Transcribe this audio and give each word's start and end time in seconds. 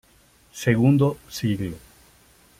Segundo 0.63 1.19
siglo 1.29 1.77